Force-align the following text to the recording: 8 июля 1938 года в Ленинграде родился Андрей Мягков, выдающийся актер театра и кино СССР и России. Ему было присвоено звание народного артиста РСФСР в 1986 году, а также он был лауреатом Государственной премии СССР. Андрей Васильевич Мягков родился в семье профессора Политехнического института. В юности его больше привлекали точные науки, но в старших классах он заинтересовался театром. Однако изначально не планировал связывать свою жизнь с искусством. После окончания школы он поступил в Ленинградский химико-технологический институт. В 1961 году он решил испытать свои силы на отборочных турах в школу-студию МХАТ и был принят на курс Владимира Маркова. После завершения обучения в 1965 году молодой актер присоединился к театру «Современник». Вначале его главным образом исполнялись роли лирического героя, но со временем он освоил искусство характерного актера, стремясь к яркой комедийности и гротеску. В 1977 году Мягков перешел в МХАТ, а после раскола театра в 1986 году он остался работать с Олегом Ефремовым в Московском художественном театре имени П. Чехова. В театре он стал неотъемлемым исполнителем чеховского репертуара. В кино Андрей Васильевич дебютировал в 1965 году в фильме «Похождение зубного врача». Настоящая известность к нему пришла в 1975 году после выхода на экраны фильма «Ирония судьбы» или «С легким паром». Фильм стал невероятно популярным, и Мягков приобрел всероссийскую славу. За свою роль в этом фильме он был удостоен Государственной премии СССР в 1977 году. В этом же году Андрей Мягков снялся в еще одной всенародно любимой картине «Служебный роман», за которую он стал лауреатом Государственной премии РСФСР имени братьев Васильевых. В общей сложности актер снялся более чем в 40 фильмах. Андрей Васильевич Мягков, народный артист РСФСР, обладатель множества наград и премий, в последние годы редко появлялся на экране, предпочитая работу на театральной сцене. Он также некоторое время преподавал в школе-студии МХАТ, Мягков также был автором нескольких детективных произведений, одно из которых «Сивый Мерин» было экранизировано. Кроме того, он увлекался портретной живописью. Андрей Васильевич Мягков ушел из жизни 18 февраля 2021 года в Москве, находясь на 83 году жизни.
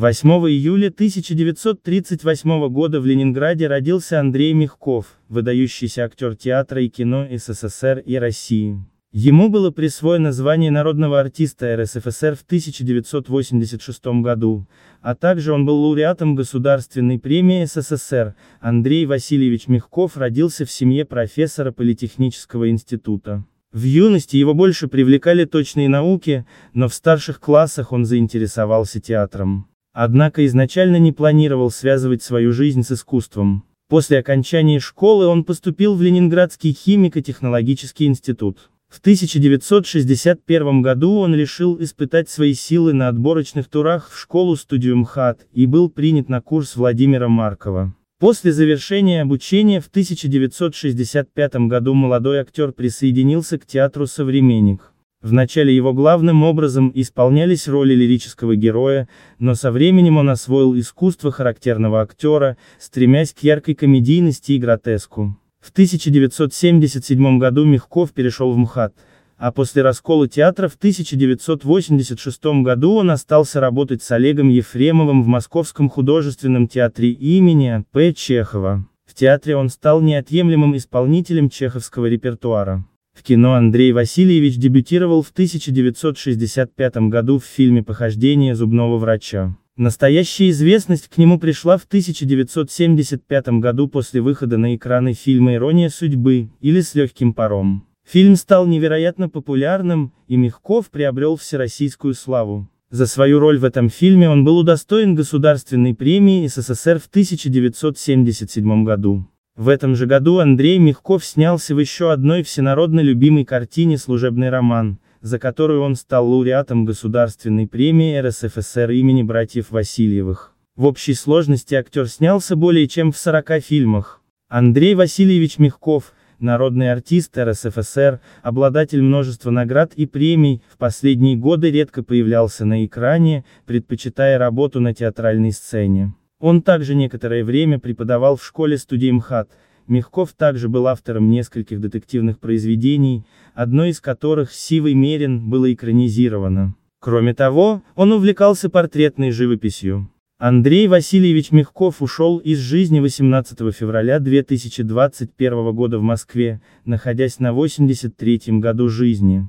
8 0.00 0.28
июля 0.48 0.90
1938 0.90 2.68
года 2.68 3.00
в 3.00 3.06
Ленинграде 3.06 3.66
родился 3.66 4.20
Андрей 4.20 4.52
Мягков, 4.52 5.18
выдающийся 5.28 6.04
актер 6.04 6.36
театра 6.36 6.80
и 6.80 6.88
кино 6.88 7.26
СССР 7.28 8.04
и 8.06 8.14
России. 8.14 8.78
Ему 9.10 9.48
было 9.48 9.72
присвоено 9.72 10.30
звание 10.30 10.70
народного 10.70 11.18
артиста 11.18 11.76
РСФСР 11.76 12.36
в 12.36 12.42
1986 12.42 14.06
году, 14.22 14.68
а 15.00 15.16
также 15.16 15.52
он 15.52 15.66
был 15.66 15.82
лауреатом 15.82 16.36
Государственной 16.36 17.18
премии 17.18 17.64
СССР. 17.64 18.36
Андрей 18.60 19.04
Васильевич 19.04 19.66
Мягков 19.66 20.16
родился 20.16 20.64
в 20.64 20.70
семье 20.70 21.06
профессора 21.06 21.72
Политехнического 21.72 22.70
института. 22.70 23.44
В 23.72 23.82
юности 23.82 24.36
его 24.36 24.54
больше 24.54 24.86
привлекали 24.86 25.44
точные 25.44 25.88
науки, 25.88 26.46
но 26.72 26.88
в 26.88 26.94
старших 26.94 27.40
классах 27.40 27.90
он 27.90 28.04
заинтересовался 28.04 29.00
театром. 29.00 29.67
Однако 29.92 30.46
изначально 30.46 30.96
не 30.96 31.12
планировал 31.12 31.70
связывать 31.70 32.22
свою 32.22 32.52
жизнь 32.52 32.82
с 32.82 32.92
искусством. 32.92 33.64
После 33.88 34.18
окончания 34.18 34.80
школы 34.80 35.26
он 35.26 35.44
поступил 35.44 35.94
в 35.94 36.02
Ленинградский 36.02 36.72
химико-технологический 36.72 38.06
институт. 38.06 38.70
В 38.88 39.00
1961 39.00 40.82
году 40.82 41.18
он 41.18 41.34
решил 41.34 41.82
испытать 41.82 42.28
свои 42.28 42.54
силы 42.54 42.92
на 42.92 43.08
отборочных 43.08 43.68
турах 43.68 44.10
в 44.10 44.18
школу-студию 44.18 44.96
МХАТ 44.96 45.46
и 45.52 45.66
был 45.66 45.90
принят 45.90 46.28
на 46.28 46.40
курс 46.40 46.74
Владимира 46.76 47.28
Маркова. 47.28 47.94
После 48.18 48.50
завершения 48.50 49.22
обучения 49.22 49.80
в 49.80 49.86
1965 49.86 51.54
году 51.68 51.94
молодой 51.94 52.40
актер 52.40 52.72
присоединился 52.72 53.58
к 53.58 53.66
театру 53.66 54.06
«Современник». 54.06 54.92
Вначале 55.20 55.74
его 55.74 55.92
главным 55.92 56.44
образом 56.44 56.92
исполнялись 56.94 57.66
роли 57.66 57.92
лирического 57.92 58.54
героя, 58.54 59.08
но 59.40 59.56
со 59.56 59.72
временем 59.72 60.16
он 60.16 60.30
освоил 60.30 60.78
искусство 60.78 61.32
характерного 61.32 62.02
актера, 62.02 62.56
стремясь 62.78 63.34
к 63.34 63.40
яркой 63.40 63.74
комедийности 63.74 64.52
и 64.52 64.58
гротеску. 64.58 65.36
В 65.58 65.70
1977 65.70 67.38
году 67.38 67.64
Мягков 67.64 68.12
перешел 68.12 68.52
в 68.52 68.58
МХАТ, 68.58 68.94
а 69.38 69.50
после 69.50 69.82
раскола 69.82 70.28
театра 70.28 70.68
в 70.68 70.76
1986 70.76 72.44
году 72.62 72.94
он 72.94 73.10
остался 73.10 73.58
работать 73.58 74.04
с 74.04 74.10
Олегом 74.12 74.50
Ефремовым 74.50 75.24
в 75.24 75.26
Московском 75.26 75.88
художественном 75.88 76.68
театре 76.68 77.10
имени 77.10 77.84
П. 77.90 78.12
Чехова. 78.12 78.86
В 79.04 79.14
театре 79.14 79.56
он 79.56 79.68
стал 79.68 80.00
неотъемлемым 80.00 80.76
исполнителем 80.76 81.50
чеховского 81.50 82.06
репертуара. 82.06 82.84
В 83.18 83.24
кино 83.24 83.54
Андрей 83.54 83.90
Васильевич 83.90 84.58
дебютировал 84.58 85.22
в 85.22 85.30
1965 85.30 86.96
году 87.08 87.40
в 87.40 87.44
фильме 87.44 87.82
«Похождение 87.82 88.54
зубного 88.54 88.96
врача». 88.96 89.56
Настоящая 89.76 90.50
известность 90.50 91.08
к 91.08 91.18
нему 91.18 91.40
пришла 91.40 91.78
в 91.78 91.84
1975 91.84 93.48
году 93.58 93.88
после 93.88 94.20
выхода 94.20 94.56
на 94.56 94.76
экраны 94.76 95.14
фильма 95.14 95.54
«Ирония 95.54 95.88
судьбы» 95.88 96.50
или 96.60 96.80
«С 96.80 96.94
легким 96.94 97.34
паром». 97.34 97.88
Фильм 98.06 98.36
стал 98.36 98.68
невероятно 98.68 99.28
популярным, 99.28 100.12
и 100.28 100.36
Мягков 100.36 100.88
приобрел 100.88 101.34
всероссийскую 101.34 102.14
славу. 102.14 102.70
За 102.90 103.08
свою 103.08 103.40
роль 103.40 103.58
в 103.58 103.64
этом 103.64 103.88
фильме 103.88 104.30
он 104.30 104.44
был 104.44 104.58
удостоен 104.58 105.16
Государственной 105.16 105.92
премии 105.92 106.46
СССР 106.46 107.00
в 107.00 107.08
1977 107.08 108.84
году. 108.84 109.26
В 109.58 109.68
этом 109.68 109.96
же 109.96 110.06
году 110.06 110.38
Андрей 110.38 110.78
Мягков 110.78 111.24
снялся 111.24 111.74
в 111.74 111.80
еще 111.80 112.12
одной 112.12 112.44
всенародно 112.44 113.00
любимой 113.00 113.44
картине 113.44 113.98
«Служебный 113.98 114.50
роман», 114.50 115.00
за 115.20 115.40
которую 115.40 115.82
он 115.82 115.96
стал 115.96 116.30
лауреатом 116.30 116.84
Государственной 116.84 117.66
премии 117.66 118.16
РСФСР 118.20 118.90
имени 118.92 119.24
братьев 119.24 119.72
Васильевых. 119.72 120.54
В 120.76 120.84
общей 120.84 121.14
сложности 121.14 121.74
актер 121.74 122.06
снялся 122.06 122.54
более 122.54 122.86
чем 122.86 123.10
в 123.10 123.18
40 123.18 123.60
фильмах. 123.64 124.22
Андрей 124.48 124.94
Васильевич 124.94 125.58
Мягков, 125.58 126.12
народный 126.38 126.92
артист 126.92 127.36
РСФСР, 127.36 128.20
обладатель 128.44 129.02
множества 129.02 129.50
наград 129.50 129.92
и 129.96 130.06
премий, 130.06 130.62
в 130.72 130.76
последние 130.76 131.34
годы 131.34 131.72
редко 131.72 132.04
появлялся 132.04 132.64
на 132.64 132.86
экране, 132.86 133.44
предпочитая 133.66 134.38
работу 134.38 134.78
на 134.78 134.94
театральной 134.94 135.50
сцене. 135.50 136.14
Он 136.40 136.62
также 136.62 136.94
некоторое 136.94 137.44
время 137.44 137.78
преподавал 137.78 138.36
в 138.36 138.44
школе-студии 138.44 139.10
МХАТ, 139.10 139.50
Мягков 139.88 140.34
также 140.34 140.68
был 140.68 140.86
автором 140.86 141.30
нескольких 141.30 141.80
детективных 141.80 142.38
произведений, 142.38 143.24
одно 143.54 143.86
из 143.86 144.02
которых 144.02 144.52
«Сивый 144.52 144.92
Мерин» 144.92 145.48
было 145.48 145.72
экранизировано. 145.72 146.74
Кроме 147.00 147.32
того, 147.32 147.82
он 147.94 148.12
увлекался 148.12 148.68
портретной 148.68 149.30
живописью. 149.30 150.10
Андрей 150.38 150.88
Васильевич 150.88 151.52
Мягков 151.52 152.02
ушел 152.02 152.38
из 152.38 152.58
жизни 152.58 153.00
18 153.00 153.74
февраля 153.74 154.20
2021 154.20 155.74
года 155.74 155.98
в 155.98 156.02
Москве, 156.02 156.60
находясь 156.84 157.40
на 157.40 157.52
83 157.52 158.60
году 158.60 158.88
жизни. 158.88 159.48